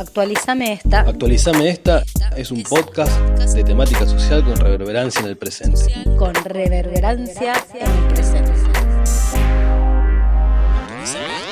[0.00, 1.00] Actualizame esta.
[1.00, 2.02] Actualizame esta
[2.34, 3.12] es un podcast
[3.52, 5.92] de temática social con reverberancia en el presente.
[6.16, 8.52] Con reverberancia en el presente.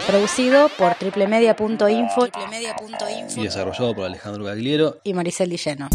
[0.07, 2.29] Producido por triplemedia.info
[3.37, 5.91] y desarrollado por Alejandro Gagliero y Maricel Dilleno.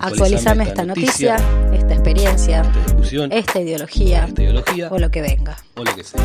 [0.00, 1.36] Actualizame esta noticia,
[1.74, 5.58] esta experiencia, esta discusión, esta ideología esta ideología o lo que venga.
[5.76, 6.22] o lo que sea.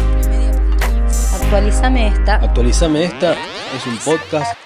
[1.41, 2.35] Actualizame esta.
[2.35, 3.35] Actualizame esta
[3.73, 4.59] es un podcast.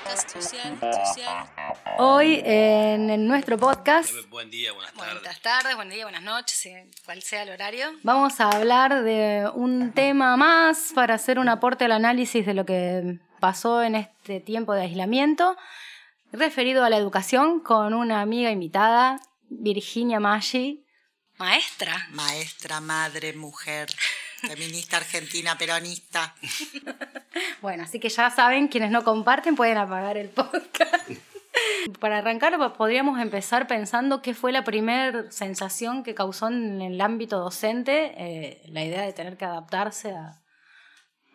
[1.98, 6.68] Hoy en, en nuestro podcast, Buen día, buenas buenas tardes, buen día, buenas noches,
[7.06, 11.86] cual sea el horario, vamos a hablar de un tema más para hacer un aporte
[11.86, 15.58] al análisis de lo que pasó en este tiempo de aislamiento,
[16.32, 20.86] referido a la educación con una amiga invitada, Virginia Maggi,
[21.38, 22.08] maestra.
[22.12, 23.90] Maestra, madre, mujer,
[24.48, 26.36] feminista argentina, peronista.
[27.62, 31.10] Bueno, así que ya saben, quienes no comparten pueden apagar el podcast.
[32.00, 37.00] Para arrancar, po- podríamos empezar pensando qué fue la primera sensación que causó en el
[37.02, 40.44] ámbito docente eh, la idea de tener que adaptarse a,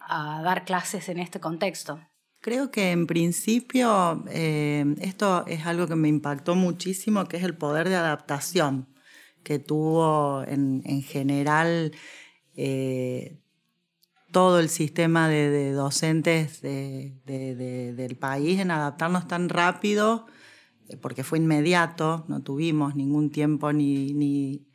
[0.01, 2.01] a dar clases en este contexto.
[2.41, 7.57] Creo que en principio eh, esto es algo que me impactó muchísimo, que es el
[7.57, 8.95] poder de adaptación
[9.43, 11.93] que tuvo en, en general
[12.61, 13.39] eh,
[14.33, 20.27] todo el sistema de, de docentes de- de- de- del país en adaptarnos tan rápido,
[20.89, 24.67] eh, porque fue inmediato, no tuvimos ningún tiempo ni, ni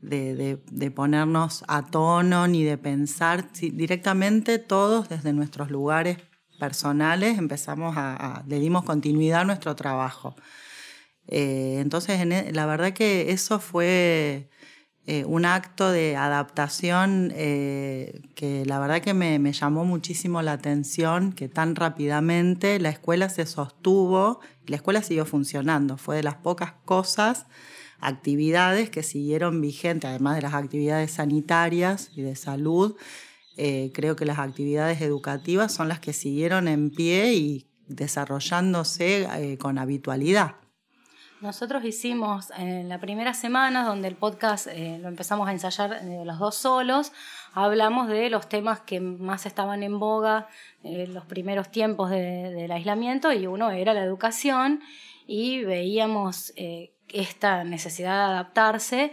[0.00, 6.18] de, ponernos a tono ni de pensar, directamente todos desde nuestros lugares
[6.58, 10.36] personales empezamos a, a- le dimos continuidad a nuestro trabajo.
[11.28, 14.48] Eh, entonces, en e- la verdad que eso fue
[15.04, 21.32] eh, un acto de adaptación eh, que la verdad que me, llamó muchísimo la atención,
[21.32, 26.74] que tan rápidamente la escuela se sostuvo, la escuela siguió funcionando, fue de las pocas
[26.84, 27.46] cosas,
[27.98, 32.96] actividades que siguieron vigentes, además de las actividades sanitarias y de salud,
[33.56, 39.78] eh, creo que las actividades educativas son las que siguieron en pie y desarrollándose con
[39.78, 40.54] habitualidad.
[41.42, 46.22] Nosotros hicimos en la primera semana, donde el podcast eh, lo empezamos a ensayar eh,
[46.24, 47.10] los dos solos,
[47.52, 50.46] hablamos de los temas que más estaban en boga
[50.84, 54.82] en los primeros tiempos de- del aislamiento y uno era la educación
[55.26, 59.12] y veíamos eh, esta necesidad de adaptarse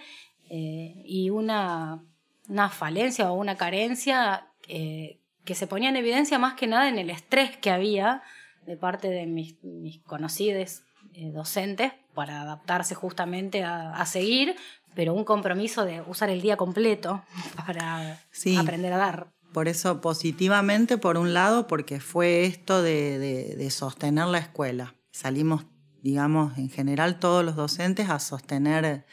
[0.51, 2.03] eh, y una,
[2.47, 7.00] una falencia o una carencia eh, que se ponía en evidencia más que nada en
[7.00, 8.22] el estrés que había
[8.68, 10.84] de parte de mis, mis conocidos
[11.19, 14.56] eh, docentes para adaptarse justamente a, a seguir,
[14.96, 17.22] pero un compromiso de usar el día completo
[17.66, 18.56] para Sí.
[18.57, 19.28] aprender a dar.
[19.53, 24.96] Por eso positivamente, por un lado, porque fue esto de, de- de sostener la escuela.
[25.12, 25.66] Salimos,
[26.03, 29.06] digamos, en general todos los docentes a sostener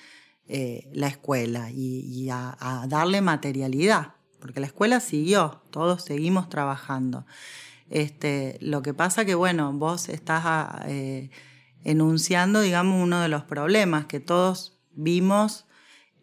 [0.48, 6.48] eh, la escuela y, y a, a darle materialidad, porque la escuela siguió, todos seguimos
[6.50, 7.24] trabajando.
[7.88, 10.44] Este, lo que pasa que, bueno, vos estás
[10.86, 11.30] eh,
[11.84, 15.66] enunciando, digamos, uno de los problemas que todos vimos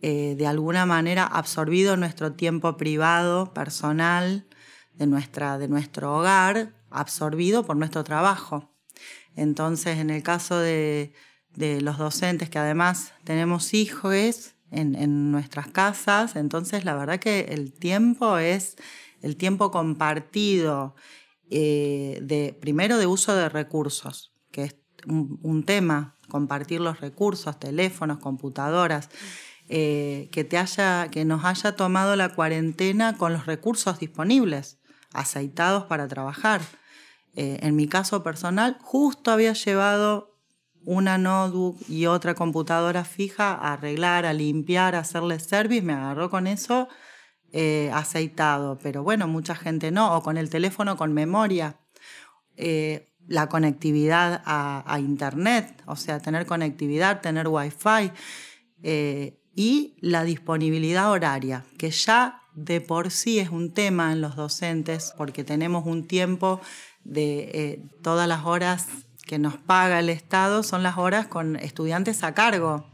[0.02, 4.46] eh, de alguna manera absorbido nuestro tiempo privado, personal,
[4.94, 8.76] de, nuestra, de nuestro hogar, absorbido por nuestro trabajo.
[9.36, 11.14] Entonces, en el caso de,
[11.56, 17.48] de los docentes, que además tenemos hijos en, en nuestras casas, entonces la verdad que
[17.50, 18.76] el tiempo es
[19.24, 20.96] el tiempo compartido,
[21.50, 24.76] eh, de, primero de uso de recursos, que es
[25.08, 29.10] un, tema, compartir los recursos, teléfonos, computadoras,
[29.70, 34.80] eh, que, te haya, que nos haya tomado la cuarentena con los recursos disponibles,
[35.14, 36.62] aceitados para trabajar.
[37.36, 40.34] Eh, en mi caso personal, justo había llevado
[40.86, 46.30] una notebook y otra computadora fija a arreglar, a limpiar, a hacerle service, me agarró
[46.30, 46.90] con eso
[47.54, 51.78] eh, aceitado, pero bueno, mucha gente no, o con el teléfono con memoria.
[53.28, 58.12] La conectividad a, Internet, o sea, tener conectividad, tener wifi,
[58.84, 64.36] eh, y la disponibilidad horaria, que ya de por sí es un tema en los
[64.36, 66.60] docentes, porque tenemos un tiempo
[67.04, 68.88] de eh, todas las horas
[69.26, 72.86] que nos paga el Estado, son las horas con estudiantes a cargo.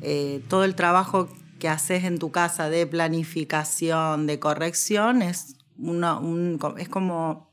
[0.00, 1.28] Eh, todo el trabajo
[1.58, 7.47] que haces en tu casa de planificación, de corrección, es, una- un- es como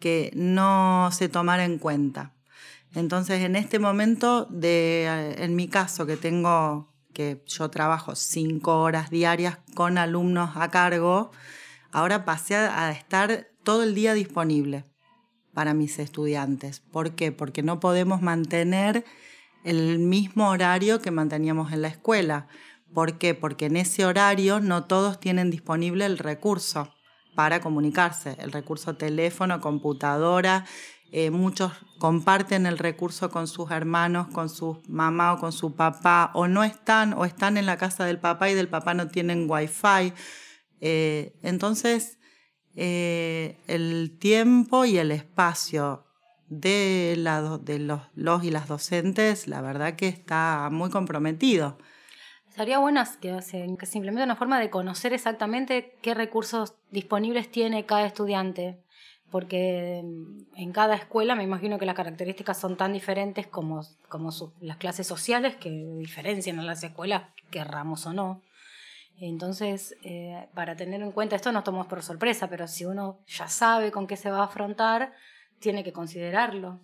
[0.00, 2.34] que no se tomara en cuenta.
[2.94, 8.80] Entonces, en este momento, de, eh, en mi caso, que tengo, que yo trabajo cinco
[8.80, 11.30] horas diarias con alumnos a cargo,
[11.92, 14.86] ahora pasé a estar todo el día disponible.
[15.52, 16.78] para mis estudiantes.
[16.78, 17.32] ¿Por qué?
[17.32, 19.04] Porque no podemos mantener
[19.64, 22.46] el mismo horario que manteníamos en la escuela.
[22.94, 23.34] ¿Por qué?
[23.34, 26.94] Porque en ese horario no todos tienen disponible el recurso
[27.34, 30.64] para comunicarse, el recurso teléfono, computadora.
[31.12, 36.30] Eh, muchos comparten el recurso con sus hermanos, con su mamá o con su papá,
[36.34, 39.46] o no están, o están en la casa del papá y del papá no tienen
[39.50, 40.12] wifi.
[40.80, 42.18] Eh, entonces,
[42.76, 46.06] eh, el tiempo y el espacio
[46.48, 47.16] de,
[47.62, 51.78] de los, los, y las docentes, la verdad que está muy comprometido.
[52.60, 53.40] Sería bueno que,
[53.78, 58.84] que se una forma de conocer exactamente qué recursos disponibles tiene cada estudiante,
[59.30, 63.80] porque en cada escuela me imagino que las características son tan diferentes como,
[64.10, 64.28] como
[64.60, 68.42] las clases sociales que diferencian a las escuelas, querramos o no.
[69.18, 73.48] Entonces, eh, para tener en cuenta esto nos tomamos por sorpresa, pero si uno ya
[73.48, 75.14] sabe con qué se va a afrontar,
[75.60, 76.78] tiene que considerarlo.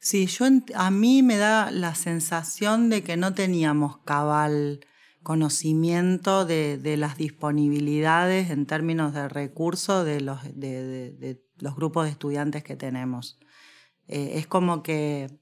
[0.00, 4.80] Sí, yo a mí me da la sensación de que no teníamos cabal
[5.26, 12.62] conocimiento de, las disponibilidades en términos de recursos de los, de, los grupos de estudiantes
[12.62, 13.36] que tenemos.
[14.06, 15.40] Eh, es como que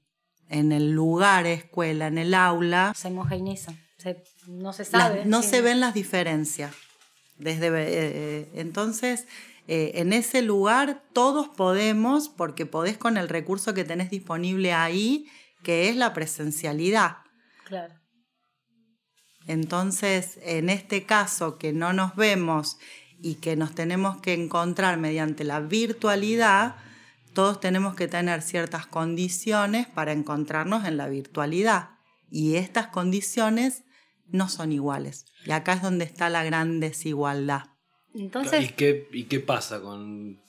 [0.49, 2.93] en el lugar escuela, en el aula...
[2.95, 3.75] Se homogeneiza,
[4.47, 5.23] no se sabe.
[5.25, 6.73] no se ven las diferencias.
[7.37, 9.27] Desde, eh, eh, entonces,
[9.67, 15.27] en ese lugar todos podemos, porque podés con el recurso que tenés disponible ahí,
[15.61, 17.17] que es la presencialidad.
[17.65, 17.93] Claro.
[19.47, 22.77] Entonces, en este caso que no nos vemos
[23.21, 26.75] y que nos tenemos que encontrar mediante la virtualidad,
[27.33, 31.89] todos tenemos que tener ciertas condiciones para encontrarnos en la virtualidad.
[32.31, 33.83] Y estas condiciones
[34.27, 35.25] no son iguales.
[35.45, 37.65] Y acá es donde está la gran desigualdad.
[38.13, 38.71] Entonces...
[38.71, 40.41] ¿Y qué, y qué pasa con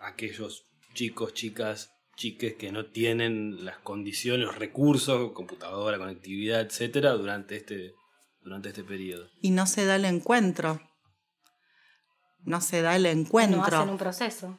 [0.00, 7.56] aquellos chicos, chicas, chiques que no tienen las condiciones, los recursos, computadora, conectividad, etcétera, durante
[7.56, 7.94] este
[8.44, 9.26] durante este periodo.
[9.40, 10.80] Y no se da el encuentro.
[12.44, 13.56] No se da el encuentro.
[13.56, 14.58] No hacen un proceso.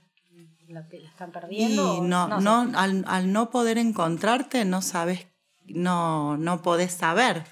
[0.68, 1.98] Lo están perdiendo.
[1.98, 5.28] Y no, no, al, no poder encontrarte, no sabes,
[5.68, 7.44] no, no podés saber.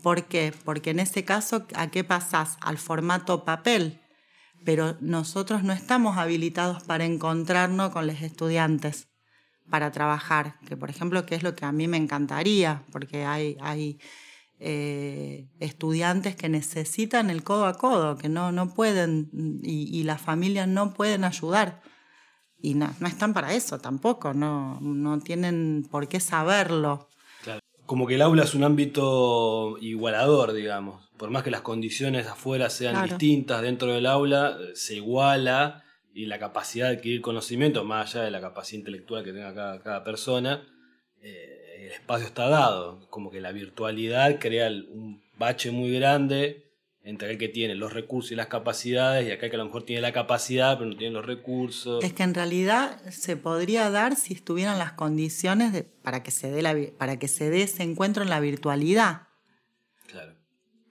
[0.00, 0.54] ¿Por qué?
[0.64, 2.56] Porque en ese caso, ¿a qué pasás?
[2.60, 4.00] Al formato papel.
[4.64, 9.08] Pero nosotros no estamos habilitados para encontrarnos con los estudiantes,
[9.68, 10.60] para trabajar.
[10.66, 13.98] Que, por ejemplo, que es lo que a mí me encantaría, porque hay, hay
[14.64, 19.28] eh, estudiantes que necesitan el codo a codo, que no, no pueden
[19.64, 21.82] y, las familias no pueden ayudar.
[22.60, 27.08] Y no, no están para eso tampoco, no, no tienen por qué saberlo.
[27.86, 31.10] Como que el aula es un ámbito igualador, digamos.
[31.16, 35.82] Por más que las condiciones afuera sean distintas, dentro del aula se iguala
[36.14, 39.82] y la capacidad de adquirir conocimiento, más allá de la capacidad intelectual que tenga cada,
[39.82, 40.64] cada persona,
[41.20, 41.61] eh,
[41.92, 46.70] el espacio está dado, como que la virtualidad crea un bache muy grande
[47.04, 49.82] entre el que tiene los recursos y las capacidades y acá que a lo mejor
[49.82, 52.02] tiene la capacidad pero no tiene los recursos.
[52.02, 56.62] Es que en realidad se podría dar si estuvieran las condiciones para, que se dé
[56.62, 59.28] la, para que se dé ese encuentro en la virtualidad.
[60.06, 60.34] Claro.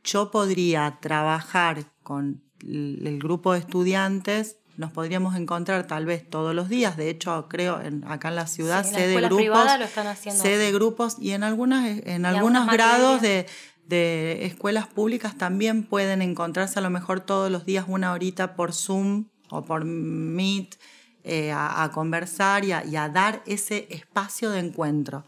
[0.04, 6.68] Yo podría trabajar con el grupo de estudiantes nos podríamos encontrar tal vez todos los
[6.68, 6.98] días.
[6.98, 9.68] De hecho, creo en, acá en la ciudad sé de grupos,
[10.34, 13.46] sé de grupos y en algunas en algunos grados de,
[14.42, 19.26] escuelas públicas también pueden encontrarse a lo mejor todos los días una horita por Zoom
[19.50, 20.78] o por Meet
[21.24, 25.26] eh, a, conversar y a, dar ese espacio de encuentro.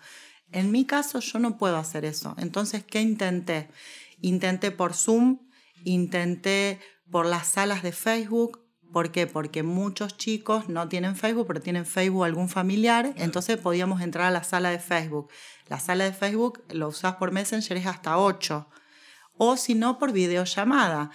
[0.52, 2.36] En mi caso yo no puedo hacer eso.
[2.38, 3.70] Entonces, ¿qué intenté?
[4.22, 5.40] Intenté por Zoom,
[5.84, 6.80] intenté
[7.12, 8.63] por las salas de Facebook,
[8.94, 9.26] ¿Por qué?
[9.26, 14.32] Porque muchos chicos no tienen Facebook, pero tienen Facebook algún familiar, entonces podíamos entrar a
[14.32, 15.32] la sala de Facebook.
[15.68, 18.70] La sala de Facebook lo usas por Messenger es hasta 8.
[19.36, 21.10] O si no, por videollamada.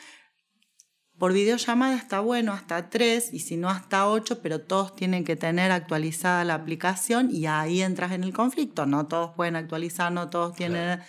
[1.18, 5.36] Por videollamada está bueno hasta 3 y si no hasta 8, pero todos tienen que
[5.36, 8.86] tener actualizada la aplicación y ahí entras en el conflicto.
[8.86, 11.00] No todos pueden actualizar, no todos tienen...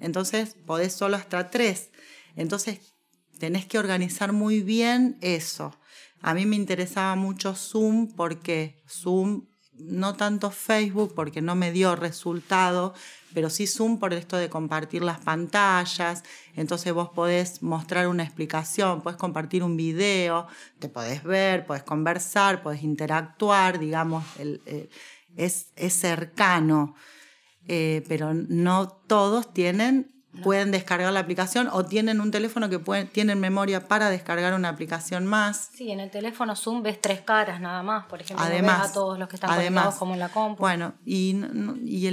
[0.00, 1.92] Entonces podés solo hasta 3.
[2.34, 2.96] Entonces
[3.38, 5.72] tenés que organizar muy bien eso.
[6.22, 9.46] A mí me interesaba mucho Zoom porque Zoom,
[9.78, 12.94] no tanto Facebook porque no me dio resultado,
[13.34, 16.24] pero sí Zoom por esto de compartir las pantallas.
[16.54, 20.46] Entonces vos podés mostrar una explicación, podés compartir un video,
[20.78, 24.24] te podés ver, podés conversar, podés interactuar, digamos,
[25.36, 26.94] es, cercano.
[27.68, 33.08] Eh, pero no todos tienen pueden descargar la aplicación o tienen un teléfono que pueden,
[33.08, 35.70] tienen memoria para descargar una aplicación más.
[35.74, 39.18] Sí, en el teléfono Zoom ves tres caras nada más, por ejemplo, además, a todos
[39.18, 40.60] los que están conectados como en la compu.
[40.60, 41.36] Bueno, y,
[41.84, 42.10] y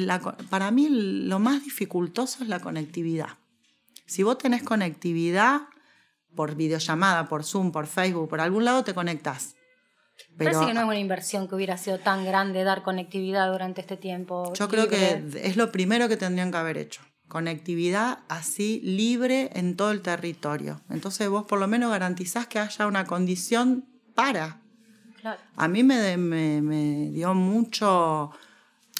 [0.49, 3.37] para mí lo más dificultoso es la conectividad.
[4.05, 5.61] Si vos tenés conectividad
[6.35, 9.55] por videollamada, por Zoom, por Facebook, por algún lado te conectás.
[10.37, 13.81] Pero, Parece que no es una inversión que hubiera sido tan grande dar conectividad durante
[13.81, 14.53] este tiempo.
[14.53, 17.01] Yo creo que es lo primero que tendrían que haber hecho
[17.33, 20.79] conectividad así libre en todo el territorio.
[20.89, 24.61] Entonces vos por lo menos garantizás que haya una condición para.
[25.55, 28.31] A mí me, me, dio mucho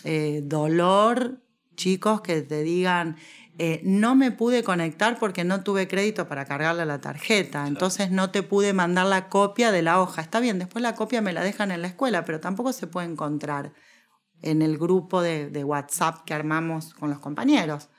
[0.04, 1.42] eh, dolor,
[1.76, 3.18] chicos, que te digan,
[3.60, 8.32] eh, no me pude conectar porque no tuve crédito para cargarle la tarjeta, entonces no
[8.32, 10.22] te pude mandar la copia de la hoja.
[10.22, 13.08] Está bien, después la copia me la dejan en la escuela, pero tampoco se puede
[13.08, 13.74] encontrar
[14.42, 17.90] en el grupo de, de WhatsApp que armamos con los compañeros.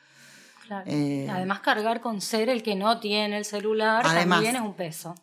[0.87, 5.15] Eh, además, cargar con ser el que no tiene el celular también es un peso.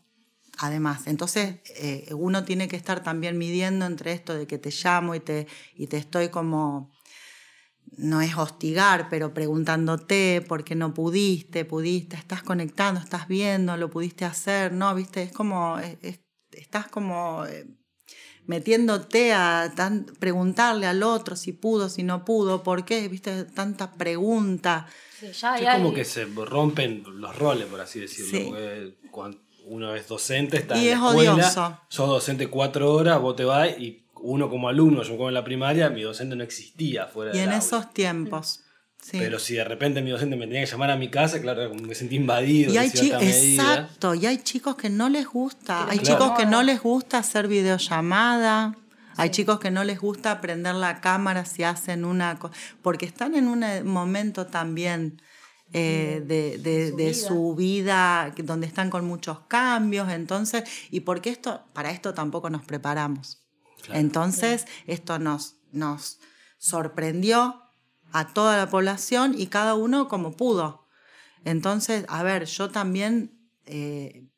[0.58, 5.16] Además, entonces eh, uno tiene que estar también midiendo entre esto de que te llamo
[5.16, 6.92] y te, y te estoy como,
[7.98, 13.90] no es hostigar, pero preguntándote por qué no pudiste, pudiste, estás conectando, estás viendo, lo
[13.90, 14.94] pudiste hacer, ¿no?
[14.94, 15.24] ¿Viste?
[15.24, 15.78] Es como,
[16.52, 17.66] estás como eh,
[18.46, 19.74] metiéndote a
[20.20, 23.46] preguntarle al otro si pudo, si no pudo, por qué, ¿viste?
[23.46, 24.88] Tanta pregunta
[25.28, 28.50] es como que se rompen los roles, por así decirlo.
[28.50, 33.44] Porque cuando uno es docente, está en la escuela, sos docente cuatro horas, vos te
[33.44, 37.36] vas y uno como alumno, yo como en la primaria, mi docente no existía fuera
[37.36, 38.62] Y en esos tiempos.
[39.12, 41.82] Pero si de repente mi docente me tenía que llamar a mi casa, claro, como
[41.82, 42.72] me sentí invadido.
[42.72, 46.82] Y hay exacto, y hay chicos que no les gusta, hay chicos que no les
[46.82, 48.76] gusta hacer videollamada.
[49.22, 53.36] Hay chicos que no les gusta prender la cámara si hacen una cosa, porque están
[53.36, 55.22] en un momento también
[55.74, 58.34] eh, de, su, vida.
[58.38, 63.44] donde están con muchos cambios, entonces, y porque esto, para esto tampoco nos preparamos.
[63.94, 66.20] Entonces, esto nos, nos
[66.58, 67.62] sorprendió
[68.12, 70.88] a toda la población y cada uno como pudo.
[71.46, 74.31] Entonces, a ver, yo también eh,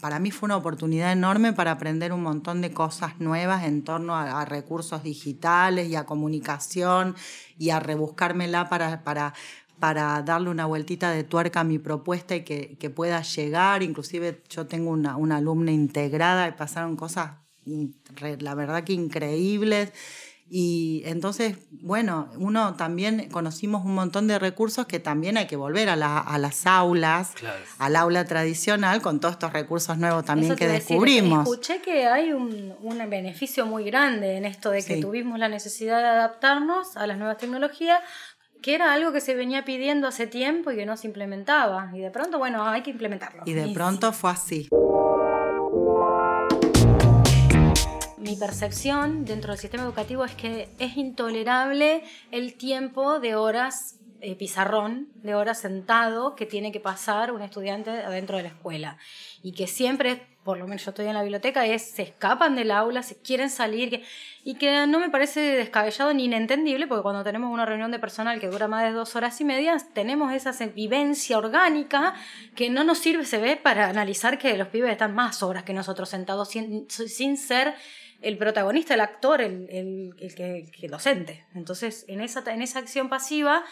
[0.00, 4.16] para mí fue una oportunidad enorme para aprender un montón de cosas nuevas en torno
[4.16, 7.14] a, recursos digitales y a comunicación
[7.58, 9.34] y a rebuscármela para, para,
[9.78, 13.82] para darle una vueltita de tuerca a mi propuesta y que, que pueda llegar.
[13.82, 17.32] Inclusive yo tengo una, una alumna integrada y pasaron cosas,
[18.40, 19.92] la verdad que increíbles
[20.50, 25.90] y entonces, bueno, uno también conocimos un montón de recursos que también hay que volver
[25.90, 27.34] a, las aulas,
[27.78, 31.46] al aula tradicional, con todos estos recursos nuevos también que descubrimos.
[31.46, 32.76] escuché que hay un,
[33.10, 37.38] beneficio muy grande en esto de que tuvimos la necesidad de adaptarnos a las nuevas
[37.38, 38.00] tecnologías,
[38.62, 41.90] que era algo que se venía pidiendo hace tiempo y que no se implementaba.
[41.94, 43.42] Y de pronto, bueno, hay que implementarlo.
[43.46, 44.68] Y de pronto fue así.
[48.28, 54.34] Mi percepción dentro del sistema educativo es que es intolerable el tiempo de horas eh,
[54.34, 58.98] pizarrón, de horas sentado que tiene que pasar un estudiante adentro de la escuela.
[59.42, 62.70] Y que siempre, por lo menos yo estoy en la biblioteca, es se escapan del
[62.70, 64.02] aula, se quieren salir.
[64.44, 68.40] y que no me parece descabellado ni inentendible, porque cuando tenemos una reunión de personal
[68.40, 72.14] que dura más de dos horas y media, tenemos esa vivencia orgánica
[72.54, 75.72] que no nos sirve, se ve, para analizar que los pibes están más horas que
[75.72, 77.74] nosotros sentados sin, sin ser
[78.20, 81.46] el protagonista, el actor, el, el, que, docente.
[81.54, 83.64] Entonces, en esa, en esa acción pasiva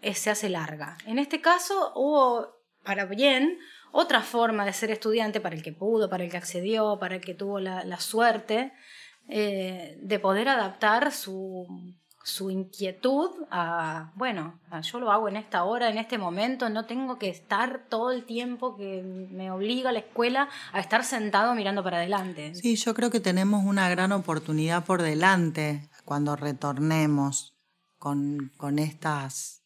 [0.00, 0.96] eh, se hace larga.
[1.06, 3.58] En este caso hubo, para bien,
[3.92, 7.20] otra forma de ser estudiante para el que pudo, para el que accedió, para el
[7.20, 8.72] que tuvo la, suerte
[9.28, 15.90] eh, de poder adaptar su, su inquietud a, bueno, yo lo hago en esta hora,
[15.90, 20.48] en este momento, no tengo que estar todo el tiempo que me obliga la escuela
[20.72, 22.54] a estar sentado mirando para adelante.
[22.54, 27.54] Sí, yo creo que tenemos una gran oportunidad por delante cuando retornemos
[27.98, 29.62] con, con estas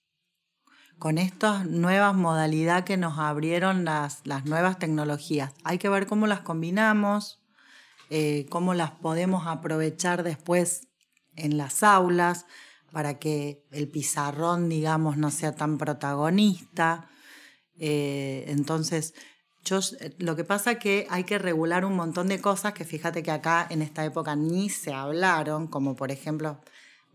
[0.99, 5.53] con estas nuevas modalidades que nos abrieron las, las nuevas tecnologías.
[5.63, 7.39] Hay que ver cómo las combinamos,
[8.09, 10.89] eh, cómo las podemos aprovechar después
[11.37, 12.47] en las aulas
[12.93, 17.09] para que el pizarrón, digamos, no sea tan protagonista.
[17.79, 19.15] Eh, entonces,
[19.65, 19.81] yo,
[20.19, 23.33] lo que pasa es que hay que regular un montón de cosas que fíjate que
[23.33, 26.61] acá en esta época ni se hablaron, como por ejemplo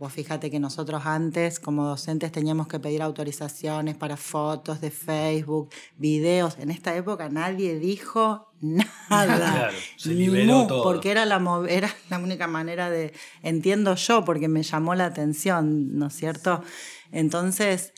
[0.02, 5.70] Vos fíjate que nosotros antes, como docentes, teníamos que pedir autorizaciones para fotos de Facebook,
[5.96, 6.58] videos.
[6.58, 9.70] En esta época nadie dijo nada.
[9.98, 10.82] se liberó todo.
[10.82, 11.40] Porque era la,
[11.70, 13.14] era la única manera de.
[13.44, 16.64] Entiendo yo, porque me llamó la atención, ¿no es cierto?
[17.12, 17.94] Entonces.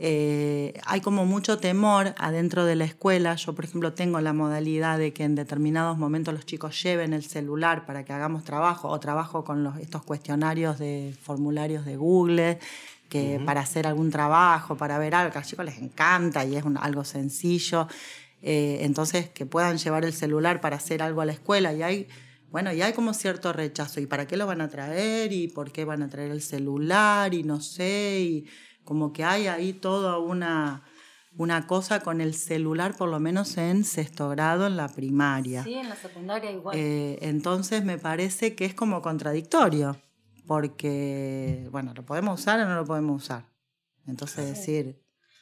[0.00, 3.34] Eh, hay como mucho temor adentro de la escuela.
[3.34, 7.24] Yo, por ejemplo, tengo la modalidad de que en determinados momentos los chicos lleven el
[7.24, 12.60] celular para que hagamos trabajo o trabajo con los, estos cuestionarios de formularios de Google
[13.08, 16.64] que para hacer algún trabajo, para ver algo, a los chicos les encanta y es
[16.80, 17.88] algo sencillo.
[18.42, 22.06] Eh, entonces, que puedan llevar el celular para hacer algo a la escuela y hay
[22.50, 24.00] bueno, y hay como cierto rechazo.
[24.00, 25.32] ¿Y para qué lo van a traer?
[25.32, 27.34] ¿Y por qué van a traer el celular?
[27.34, 28.20] Y no sé.
[28.20, 28.46] Y
[28.88, 30.82] como que hay ahí toda una,
[31.36, 35.62] una cosa con el celular, por lo menos en sexto grado, en la primaria.
[35.62, 36.74] Sí, en la secundaria igual.
[36.74, 40.00] Eh, entonces me parece que es como contradictorio,
[40.46, 43.44] porque, bueno, ¿lo podemos usar o no lo podemos usar?
[44.06, 44.98] Entonces decir,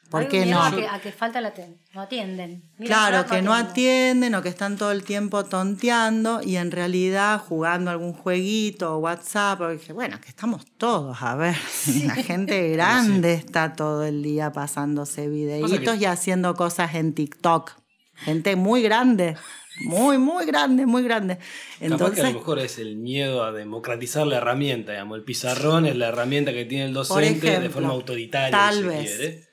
[0.09, 0.63] ¿Por qué no?
[0.63, 0.71] A
[1.01, 1.53] que, falta la
[1.93, 2.63] no atienden.
[2.79, 7.91] claro, que no atienden o que están todo el tiempo tonteando y en realidad jugando
[7.91, 9.61] algún jueguito o WhatsApp.
[9.71, 11.57] dije, bueno, que estamos todos, a ver.
[12.05, 17.71] La gente grande está todo el día pasándose videitos y haciendo cosas en TikTok.
[18.15, 19.35] Gente muy grande.
[19.81, 21.37] Muy, muy grande, muy grande.
[21.79, 25.19] Entonces, que a lo mejor es el miedo a democratizar la herramienta, digamos.
[25.19, 28.49] El pizarrón es la herramienta que tiene el docente de forma autoritaria.
[28.49, 29.46] Tal vez.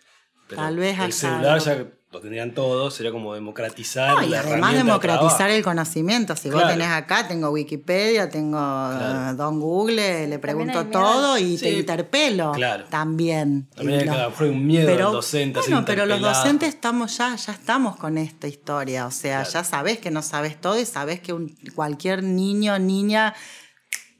[0.48, 4.24] Tal vez el celular ya lo tendrían todos, sería como democratizar.
[4.24, 6.36] y además democratizar el conocimiento.
[6.36, 11.72] Si vos tenés acá, tengo Wikipedia, tengo eh, Don Google, le pregunto todo y te
[11.72, 12.52] interpelo
[12.88, 13.68] también.
[13.74, 15.58] También fue un miedo pero, docente.
[15.60, 19.06] Bueno, pero los docentes estamos ya, ya estamos con esta historia.
[19.06, 21.34] O sea, ya sabés que no sabes todo y sabés que
[21.74, 23.34] cualquier niño, niña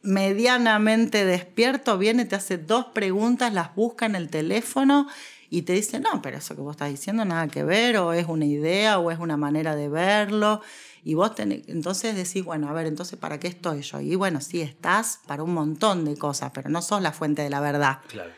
[0.02, 5.06] medianamente despierto viene, te hace dos preguntas, las busca en el teléfono
[5.54, 8.26] y te dice, no, pero eso que vos estás diciendo nada que ver, o es
[8.26, 10.60] una idea, o es una manera de verlo.
[11.04, 14.00] Y vos tenés, entonces decís, bueno, a ver, entonces ¿para qué estoy yo?
[14.00, 17.50] Y bueno, sí, estás para un montón de cosas, pero no sos la fuente de
[17.50, 17.98] la verdad.
[18.08, 18.32] Claro.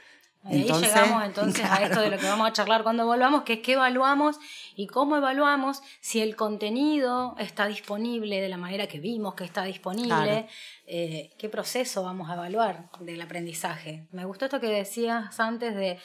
[0.48, 3.60] Ahí llegamos entonces a esto de lo que vamos a charlar cuando volvamos, que es
[3.60, 4.38] qué evaluamos
[4.76, 9.64] y cómo evaluamos si el contenido está disponible de la manera que vimos que está
[9.64, 10.46] disponible,
[10.86, 14.06] eh, qué proceso vamos a evaluar del aprendizaje.
[14.12, 15.98] Me gustó esto que decías antes de,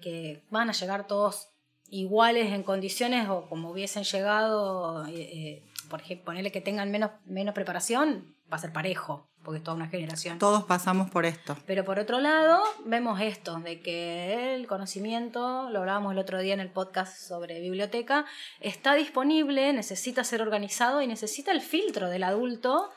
[0.00, 1.48] que van a llegar todos
[1.90, 7.10] iguales en condiciones o como hubiesen llegado, eh, eh, por ejemplo, ponerle que tengan menos,
[7.26, 10.38] menos preparación, va a ser parejo porque es toda una generación.
[10.38, 11.56] Todos pasamos por esto.
[11.64, 16.52] Pero por otro lado, vemos esto, de que el conocimiento, lo hablábamos el otro día
[16.52, 18.26] en el podcast sobre biblioteca,
[18.60, 22.90] está disponible, necesita ser organizado y necesita el filtro del adulto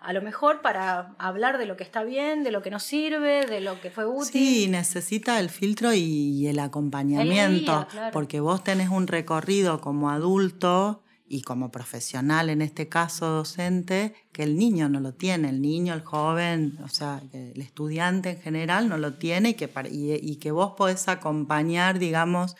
[0.00, 3.44] a lo mejor para hablar de lo que está bien, de lo que no sirve,
[3.44, 4.30] de lo que fue útil.
[4.32, 11.42] Sí, necesita el filtro y el acompañamiento, porque vos tenés un recorrido como adulto y
[11.42, 16.02] como profesional, en este caso docente, que el niño no lo tiene, el niño, el
[16.02, 20.72] joven, o sea, el estudiante en general no lo tiene y que, y, que vos
[20.76, 22.56] podés acompañar, digamos,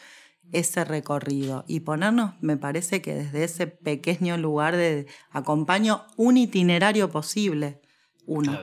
[0.53, 7.11] ese recorrido y ponernos, me parece que desde ese pequeño lugar de acompaño un itinerario
[7.11, 7.81] posible,
[8.27, 8.59] uno.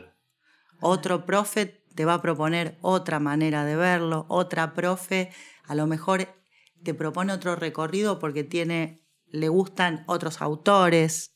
[0.81, 5.31] Otro profe te va a proponer otra manera de verlo, otra profe
[5.63, 6.27] a lo mejor
[6.83, 9.04] te propone otro recorrido porque tiene
[9.35, 11.35] le gustan otros autores,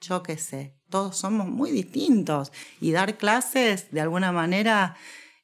[0.00, 4.96] yo qué sé, todos somos muy distintos y dar clases de alguna manera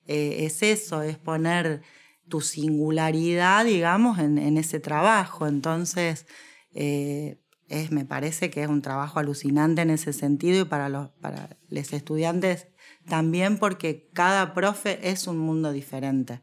[0.07, 1.83] eh, es eso, es poner
[2.29, 5.47] tu singularidad, digamos, en, ese trabajo.
[5.47, 6.27] Entonces,
[6.75, 11.11] eh, es, me parece que es un trabajo alucinante en ese sentido y para los,
[11.21, 12.69] para los estudiantes
[13.09, 16.43] también porque cada profe es un mundo diferente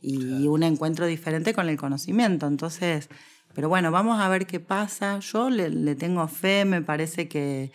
[0.00, 2.46] y un encuentro diferente con el conocimiento.
[2.46, 3.08] Entonces,
[3.54, 5.18] pero bueno, vamos a ver qué pasa.
[5.20, 7.72] Yo le, tengo fe, me parece que,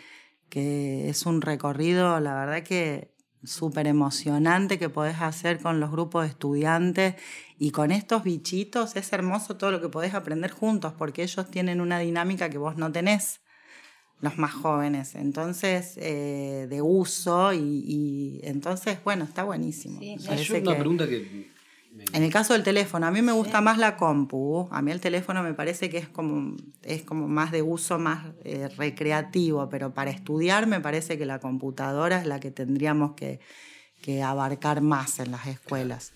[0.50, 3.12] es un recorrido, la verdad que
[3.44, 7.16] súper emocionante que podés hacer con los grupos de estudiantes
[7.58, 8.96] y con estos bichitos.
[8.96, 12.78] Es hermoso todo lo que podés aprender juntos porque ellos tienen una dinámica que vos
[12.78, 13.42] no tenés
[14.22, 20.00] los más jóvenes, entonces eh, de uso y, entonces, bueno, está buenísimo.
[20.00, 20.16] Sí,
[20.62, 21.52] una pregunta que
[22.14, 24.68] en el caso del teléfono, a mí me gusta más la compu.
[24.72, 28.34] A mí el teléfono me parece que es como, es como más de uso más
[28.44, 33.40] eh, recreativo, pero para estudiar me parece que la computadora es la que tendríamos que,
[34.22, 36.14] abarcar más en las escuelas.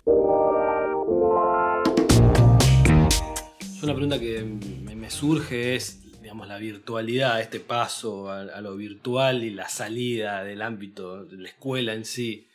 [3.81, 9.51] Una pregunta que me surge es, digamos, la virtualidad, este paso a lo virtual y
[9.51, 12.46] la salida del ámbito de la escuela en sí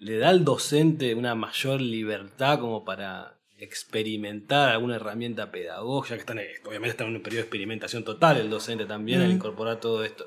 [0.00, 6.38] le da al docente una mayor libertad como para experimentar alguna herramienta pedagógica, que están,
[6.64, 10.24] obviamente está en un periodo de experimentación total el docente también al incorporar todo esto,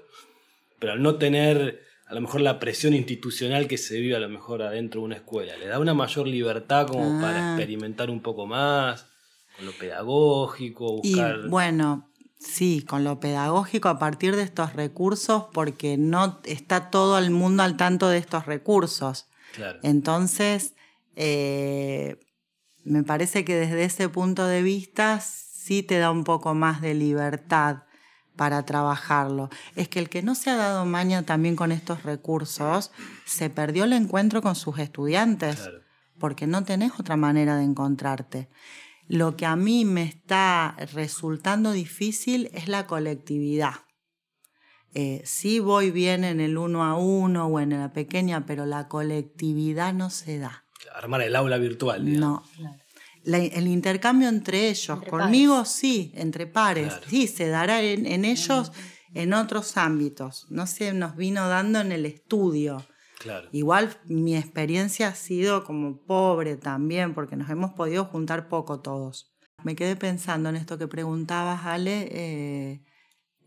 [0.77, 4.29] pero al no tener a lo mejor la presión institucional que se vive a lo
[4.29, 7.55] mejor adentro de una escuela, le da una mayor libertad como para ah.
[7.55, 9.07] experimentar un poco más.
[9.57, 11.39] con lo pedagógico, buscar...
[11.45, 17.17] Y bueno, sí, con lo pedagógico a partir de estos recursos, porque no está todo
[17.17, 19.25] el mundo al tanto de estos recursos.
[19.53, 19.79] Claro.
[19.83, 20.75] Entonces,
[21.15, 22.19] eh,
[22.83, 26.93] me parece que desde ese punto de vista sí te da un poco más de
[26.93, 27.83] libertad
[28.35, 29.49] para trabajarlo.
[29.75, 32.91] Es que el que no se ha dado maña también con estos recursos,
[33.25, 35.69] se perdió el encuentro con sus estudiantes,
[36.19, 38.49] porque no tenés otra manera de encontrarte.
[39.07, 43.75] Lo que a mí me está resultando difícil es la colectividad.
[44.95, 48.87] Eh, sí voy bien en el uno a uno o en la pequeña, pero la
[48.87, 50.65] colectividad no se da.
[50.93, 52.19] Armar el aula virtual.
[52.19, 52.43] No.
[53.25, 58.71] el intercambio entre ellos, conmigo sí, entre pares, sí, se dará en, ellos
[59.15, 60.45] en otros ámbitos.
[60.49, 62.85] No se nos vino dando en el estudio.
[63.51, 69.33] Igual mi experiencia ha sido como pobre también, porque nos hemos podido juntar poco todos.
[69.63, 72.81] Me quedé pensando en esto que preguntabas, Ale, eh,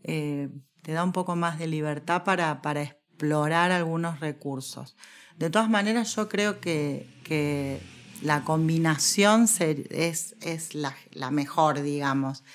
[0.03, 0.49] eh,
[0.87, 4.95] te da un poco más de libertad para, para explorar algunos recursos.
[5.35, 7.81] De todas maneras, yo creo que, que
[8.21, 9.49] la combinación
[9.89, 12.45] es, es la, la, mejor, digamos,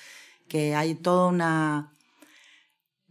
[0.47, 1.95] que hay toda una...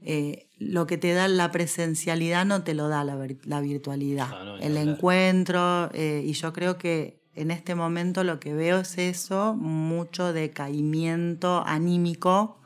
[0.00, 4.60] Eh, lo que te da la presencialidad no te lo da la, virtualidad.
[4.60, 9.54] El encuentro, eh, y yo creo que en este momento lo que veo es eso,
[9.54, 12.58] mucho decaimiento anímico,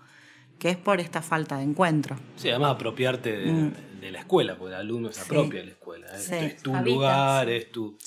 [0.59, 2.17] que es por esta falta de encuentro.
[2.37, 3.73] Sí, además apropiarte de, mm.
[4.11, 6.07] la escuela, porque el alumno se apropia de la escuela.
[6.15, 7.99] Es, tu lugar, es tu...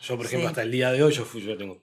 [0.00, 1.82] Yo, por ejemplo, hasta el día de hoy, yo, fui, yo tengo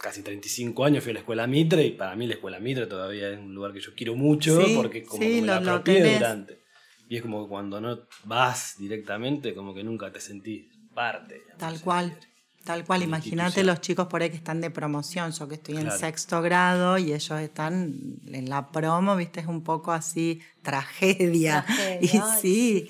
[0.00, 3.30] casi 35 años fui a la escuela Mitre y para mí la escuela Mitre todavía
[3.30, 6.60] es un lugar que yo quiero mucho porque como que me la apropié durante.
[7.08, 11.42] Y es como que cuando no vas directamente, como que nunca te sentís parte.
[11.58, 12.16] Tal cual.
[12.64, 15.90] Tal cual, imagínate los chicos por ahí que están de promoción, yo que estoy en
[15.90, 21.64] sexto grado y ellos están en la promo, viste, es un poco así tragedia.
[22.02, 22.08] y
[22.40, 22.86] sí,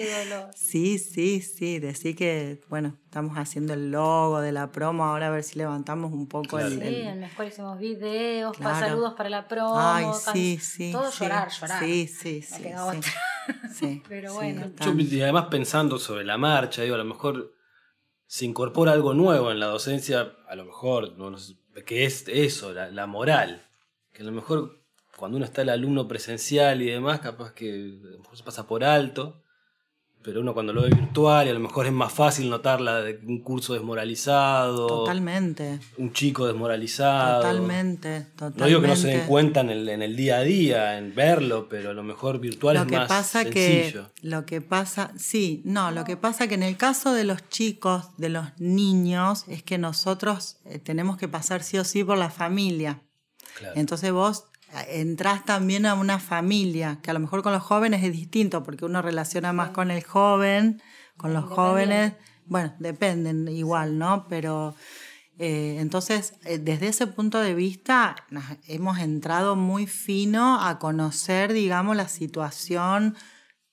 [0.56, 5.30] sí, sí, sí, decir que, bueno, estamos haciendo el logo de la promo, ahora a
[5.30, 9.46] ver si levantamos un poco el, Sí, en la escuela hicimos videos, saludos para la
[9.46, 11.84] promo, Ay, sí, sí, todo llorar, llorar.
[11.84, 12.64] Sí, sí, sí.
[13.72, 14.02] sí.
[14.08, 14.66] Pero bueno.
[14.98, 17.59] y además pensando sobre la marcha, digo, a lo mejor
[18.30, 21.16] se incorpora algo nuevo en la docencia, a lo mejor,
[21.84, 23.66] que es eso, la, moral.
[24.12, 24.84] Que a lo mejor
[25.16, 27.98] cuando uno está el alumno presencial y demás, capaz que
[28.32, 29.42] se pasa por alto
[30.22, 33.18] pero uno cuando lo ve virtual y a lo mejor es más fácil notarla de
[33.26, 34.86] un curso desmoralizado.
[34.86, 35.80] Totalmente.
[35.96, 37.40] Un chico desmoralizado.
[37.40, 38.60] Totalmente, totalmente.
[38.60, 41.90] No digo que no se den cuenta en el, día a día, en verlo, pero
[41.90, 44.10] a lo mejor virtual es más pasa sencillo.
[44.14, 47.48] Que, lo que pasa, sí, no, lo que pasa que en el caso de los
[47.48, 52.18] chicos, de los niños, es que nosotros eh, tenemos que pasar sí o sí por
[52.18, 53.00] la familia.
[53.58, 53.74] Claro.
[53.76, 54.49] Entonces vos
[54.88, 58.84] entras también a una familia, que a lo mejor con los jóvenes es distinto, porque
[58.84, 60.82] uno relaciona más con el joven,
[61.16, 62.14] con los jóvenes,
[62.46, 64.26] bueno, dependen igual, ¿no?
[64.28, 64.74] Pero
[65.38, 68.16] eh, entonces, eh, desde ese punto de vista,
[68.68, 73.16] hemos entrado muy fino a conocer, digamos, la situación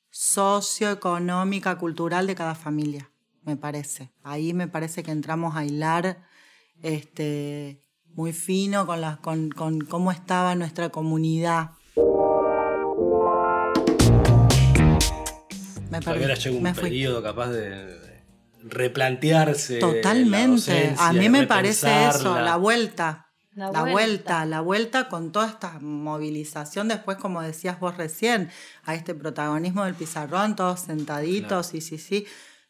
[0.10, 3.12] socioeconómica, cultural de cada familia,
[3.44, 4.14] me parece.
[4.24, 6.26] Ahí me parece que entramos a hilar
[6.82, 7.84] este,
[8.18, 11.70] muy fino con, las, con, con cómo estaba nuestra comunidad.
[15.92, 17.96] Me Todavía llegó un periodo capaz de
[18.64, 19.78] replantearse.
[19.78, 20.96] Totalmente.
[20.98, 23.28] a mí me parece eso, la vuelta.
[23.54, 24.46] La, vuelta.
[24.46, 28.50] la vuelta con toda esta movilización después, como decías vos recién,
[28.84, 32.26] a este protagonismo del pizarrón, todos sentaditos, sí, sí, sí.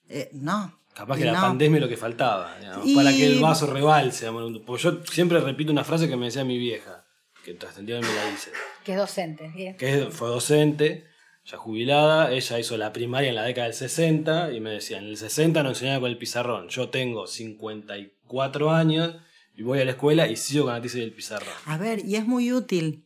[0.09, 2.57] Eh, no, Capaz que la pandemia es lo que faltaba,
[2.95, 4.27] para que el vaso rebalse.
[4.65, 7.05] Porque yo siempre repito una frase que me decía mi vieja,
[7.45, 8.51] que trascendió y me la dice.
[8.83, 11.05] Que es docente, Que fue docente,
[11.45, 15.05] ya jubilada, ella hizo la primaria en la década del 60 y me decía, en
[15.05, 16.67] el 60 no enseñaba con el pizarrón.
[16.69, 19.17] Yo tengo 54 años
[19.55, 21.53] y voy a la escuela y sigo con la tiza del pizarrón.
[21.65, 23.05] A ver, y es muy útil.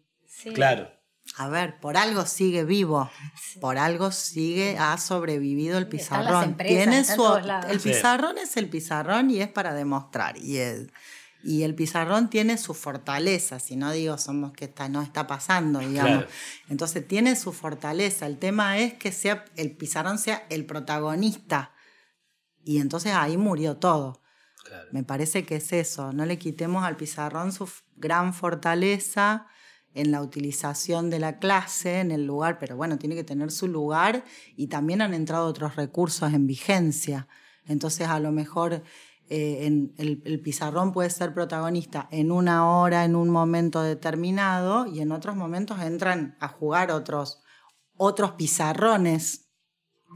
[0.53, 0.89] Claro.
[1.37, 3.09] A ver, por algo sigue vivo,
[3.61, 6.57] por algo sigue, ha sobrevivido el pizarrón.
[6.57, 7.25] Tiene su,
[7.69, 10.37] el pizarrón es el pizarrón y es para demostrar.
[10.37, 10.91] Y el,
[11.43, 15.79] y el pizarrón tiene su fortaleza, si no digo somos que está, no está pasando,
[15.79, 16.25] digamos.
[16.69, 18.27] Entonces tiene su fortaleza.
[18.27, 21.71] El tema es que sea, el pizarrón sea el protagonista.
[22.63, 24.21] Y entonces ahí murió todo.
[24.91, 26.11] Me parece que es eso.
[26.11, 29.47] No le quitemos al pizarrón su gran fortaleza
[29.93, 33.67] en la utilización de la clase, en el lugar, pero bueno, tiene que tener su
[33.67, 34.23] lugar
[34.55, 37.27] y también han entrado otros recursos en vigencia.
[37.65, 38.83] Entonces, a lo mejor
[39.29, 44.99] eh, en el, pizarrón puede ser protagonista en una hora, en un momento determinado, y
[44.99, 47.41] en otros momentos entran a jugar otros,
[47.95, 49.47] otros pizarrones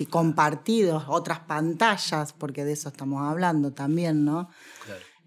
[0.10, 4.50] compartidos, otras pantallas, porque de eso estamos hablando también, ¿no?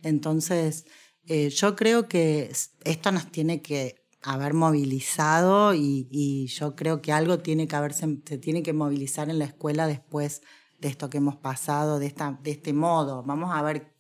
[0.03, 0.85] Entonces,
[1.27, 2.53] eh, yo creo que
[2.85, 8.37] esto nos tiene que haber movilizado y, yo creo que algo tiene que haberse, se
[8.37, 10.43] tiene que movilizar en la escuela después
[10.79, 13.23] de esto que hemos pasado, de, esta, de este modo.
[13.23, 13.95] Vamos a ver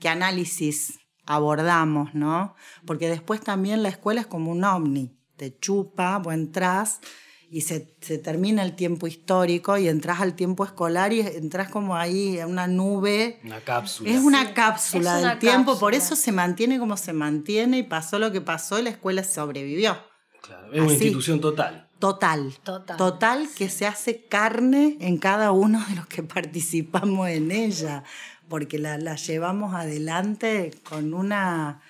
[0.00, 2.54] qué análisis abordamos, ¿no?
[2.86, 7.00] Porque después también la escuela es como un ovni, te chupa, vos entras
[7.48, 12.38] y se, termina el tiempo histórico y entras al tiempo escolar y entras como ahí
[12.38, 13.40] en una nube.
[13.44, 14.10] Una cápsula.
[14.10, 18.32] Es una cápsula del tiempo, por eso se mantiene como se mantiene y pasó lo
[18.32, 19.96] que pasó y la escuela sobrevivió.
[20.42, 21.88] Claro, es una institución total.
[21.98, 23.48] Total, total.
[23.56, 28.04] que se hace carne en cada uno de los que participamos en ella,
[28.48, 31.80] porque la, llevamos adelante con una...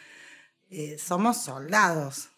[0.68, 2.28] Eh, somos soldados.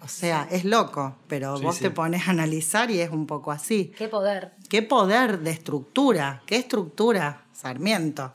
[0.00, 3.92] O sea, es loco, pero vos te pones a analizar y es un poco así.
[3.96, 4.52] Qué poder.
[4.68, 8.34] Qué poder de estructura, qué estructura, Sarmiento,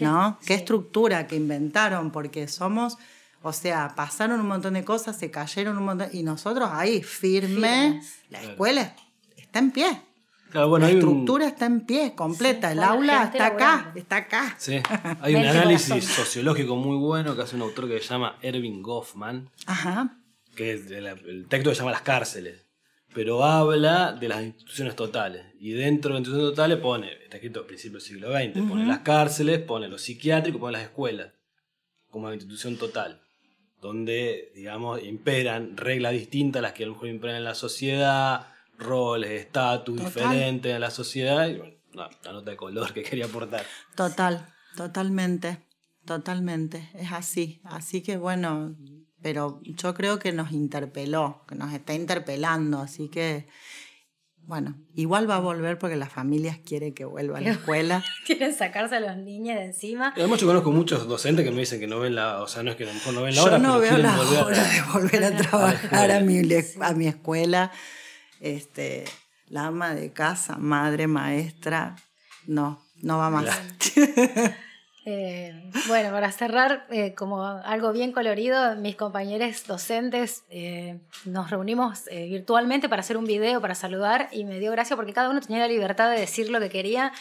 [0.00, 0.38] ¿no?
[0.46, 2.98] Qué estructura que inventaron, porque somos
[3.42, 8.02] o sea, pasaron un montón de cosas, se cayeron un montón, y nosotros ahí, firme,
[8.28, 8.94] la escuela
[9.36, 10.02] está en pie.
[10.52, 12.70] la estructura está en pie, completa.
[12.72, 14.54] el aula está acá, está acá.
[14.58, 14.80] Sí,
[15.22, 19.48] hay un análisis sociológico muy bueno que hace un autor que se llama Erving Goffman.
[19.66, 20.16] Ajá.
[20.60, 22.66] Que el, texto se llama Las cárceles.
[23.14, 25.44] Pero habla de las instituciones totales.
[25.58, 28.86] Y dentro de las instituciones totales pone, está escrito a principios del siglo XX, pone
[28.86, 31.32] las cárceles, pone los psiquiátricos, pone las escuelas.
[32.10, 33.20] Como institución total
[33.80, 38.48] donde, digamos, imperan reglas distintas a las que a lo mejor imperan en la sociedad,
[38.78, 43.64] roles, estatus diferentes en la sociedad, y bueno, la nota de color que quería aportar.
[43.94, 44.46] Total,
[44.76, 45.66] totalmente,
[46.04, 47.60] totalmente, es así.
[47.64, 48.76] Así que bueno,
[49.22, 53.48] pero yo creo que nos interpeló, que nos está interpelando, así que
[54.50, 58.04] bueno, igual va a volver porque las familias quieren que vuelva a la escuela.
[58.26, 60.12] Quieren sacarse a los niños de encima.
[60.16, 62.72] Además, yo conozco muchos docentes que me dicen que no ven la, o sea, no
[62.72, 64.82] es que a lo mejor no ven la hora, yo no veo la hora de
[64.92, 66.40] volver a trabajar a, mi,
[66.80, 67.70] a mi escuela.
[68.40, 69.04] Este,
[69.46, 71.94] la ama de casa, madre, maestra,
[72.46, 73.46] no, no va más.
[75.06, 82.04] Eh, bueno, para cerrar, eh, como algo bien colorido, mis compañeros docentes eh, nos reunimos
[82.10, 85.60] virtualmente para hacer un video, para saludar, y me dio gracia porque cada uno tenía
[85.60, 87.12] la libertad de decir lo que quería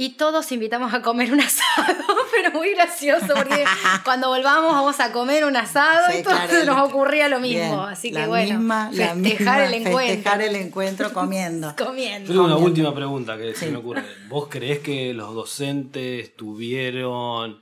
[0.00, 1.96] y todos invitamos a comer un asado,
[2.30, 3.64] pero muy gracioso, porque
[4.04, 7.82] cuando volvamos vamos a comer un asado y todos nos ocurría lo mismo.
[7.82, 8.60] Así que bueno,
[8.92, 10.14] festejar el encuentro.
[10.14, 11.74] Festejar el encuentro comiendo.
[11.76, 12.28] comiendo.
[12.28, 14.04] tengo una última pregunta que se me ocurre.
[14.28, 17.60] ¿Vos creés que los docentes tuvieron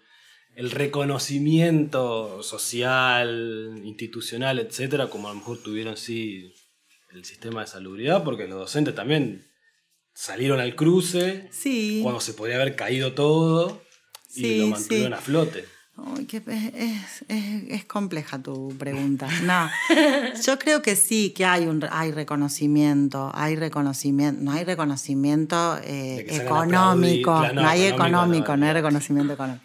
[0.55, 6.53] el reconocimiento social, institucional, etcétera, como a lo mejor tuvieron sí
[7.15, 8.23] el sistema de salubridad?
[8.25, 9.56] Porque los docentes también
[10.17, 12.01] salieron al cruce sí.
[12.03, 13.83] cuando se podría haber caído todo
[14.35, 15.67] y lo mantuvieron a flote.
[17.29, 19.29] es, compleja tu pregunta.
[19.43, 19.69] No,
[20.47, 26.27] yo creo que sí, que hay un hay reconocimiento, hay reconocimiento, no hay reconocimiento eh,
[26.31, 29.65] económico, no, hay económico, no, hay reconocimiento económico.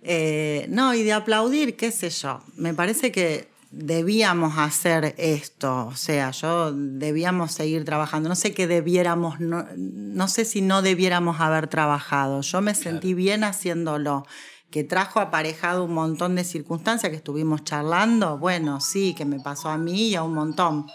[0.00, 2.42] Eh, no, y de aplaudir, qué sé yo.
[2.56, 8.66] Me parece que debíamos hacer esto, o sea, yo debíamos seguir trabajando, no sé qué
[8.66, 14.26] debiéramos, no, sé si no debiéramos haber trabajado, yo me sentí bien haciéndolo,
[14.70, 19.70] que trajo aparejado un montón de circunstancias que estuvimos charlando, bueno, sí, que me pasó
[19.70, 20.86] a mí y a un montón.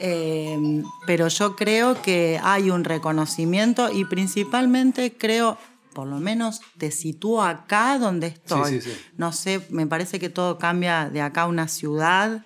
[0.00, 5.58] Eh, pero yo creo que hay un reconocimiento y principalmente creo
[5.92, 8.82] por lo menos te sitúo acá donde estoy.
[9.16, 12.44] No sé, me parece que todo cambia de acá a una ciudad.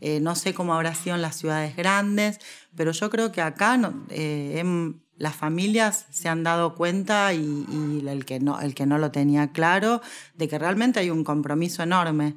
[0.00, 2.38] Eh, no sé cómo habrá sido en las ciudades grandes,
[2.76, 3.78] pero yo creo que acá
[4.10, 8.98] eh, em, las familias se han dado cuenta y, el, que no, el que no
[8.98, 10.02] lo tenía claro,
[10.34, 12.36] de que realmente hay un compromiso enorme.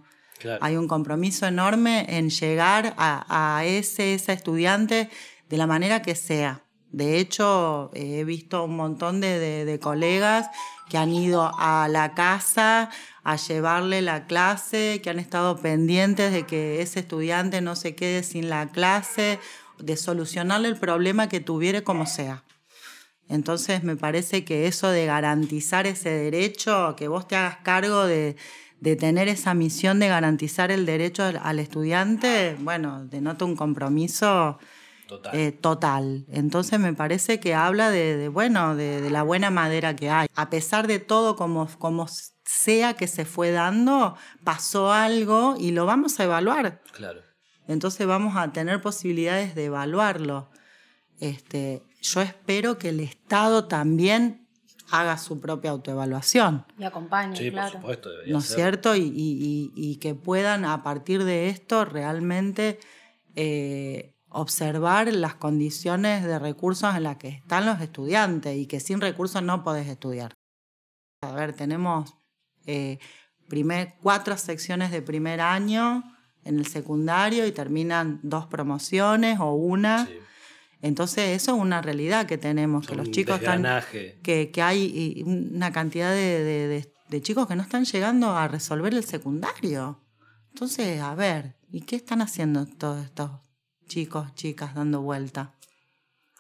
[0.62, 5.10] Hay un compromiso enorme en llegar a, ese, ese estudiante
[5.49, 6.62] de la manera que sea.
[6.97, 10.49] De hecho, he visto un montón de, colegas
[10.89, 12.89] que han ido a la casa
[13.23, 18.23] a llevarle la clase, que han estado pendientes de que ese estudiante no se quede
[18.23, 19.38] sin la clase,
[19.77, 22.43] de solucionarle el problema que tuviera como sea.
[23.29, 28.38] Entonces me parece que eso de garantizar ese derecho, que vos te hagas cargo de,
[28.99, 34.57] tener esa misión de garantizar el derecho al estudiante, bueno, denota un compromiso
[35.33, 36.25] eh, total.
[36.29, 40.27] Entonces me parece que habla de, bueno, de, la buena madera que hay.
[40.35, 42.07] A pesar de todo como, como
[42.45, 46.81] sea que se fue dando, pasó algo y lo vamos a evaluar.
[46.93, 47.21] Claro.
[47.67, 50.49] Entonces vamos a tener posibilidades de evaluarlo.
[51.19, 54.47] Este, yo espero que el Estado también
[54.89, 56.65] haga su propia autoevaluación.
[56.79, 57.71] Y acompañe, Sí, claro.
[57.73, 58.09] por supuesto.
[58.09, 58.95] debería ¿No es cierto?
[58.95, 62.79] Y, y- y- y que puedan a partir de esto realmente
[63.35, 69.02] eh, observar las condiciones de recursos en las que están los estudiantes y que sin
[69.02, 70.34] recursos no podés estudiar.
[71.21, 72.13] A ver, tenemos
[72.65, 73.00] eh,
[73.50, 76.04] primer, cuatro secciones de primer año
[76.43, 80.06] en el secundario y terminan dos promociones o una.
[80.06, 80.13] Sí.
[80.82, 84.19] Entonces eso es una realidad que tenemos, que los chicos están desgranaje.
[84.21, 88.47] que, que hay una cantidad de, de- de- de chicos que no están llegando a
[88.50, 90.04] resolver el secundario.
[90.52, 93.32] Entonces, a ver, ¿y qué están haciendo todos estos
[93.88, 95.54] chicos, chicas dando vuelta?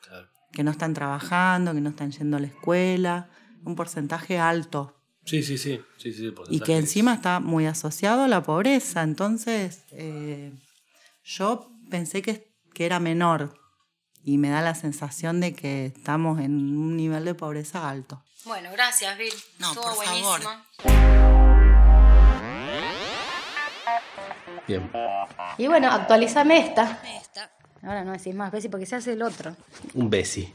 [0.07, 0.27] Claro.
[0.51, 3.29] Que no están trabajando, que no están yendo a la escuela,
[3.63, 4.93] un porcentaje alto.
[5.25, 5.81] Sí, sí, sí.
[5.97, 9.03] sí, sí Y que es- encima está muy asociado a la pobreza.
[9.03, 10.53] Entonces, eh,
[11.25, 13.53] yo pensé que, que era menor
[14.23, 18.23] y me da la sensación de que estamos en un nivel de pobreza alto.
[18.45, 19.33] Bueno, gracias, Bill.
[19.59, 21.36] No, Estuvo por favor.
[24.67, 24.91] Bien.
[25.57, 26.99] Y bueno, actualizame esta.
[27.83, 29.55] Ahora no decís más, Bessie, porque se hace el otro.
[29.93, 30.53] Un besi.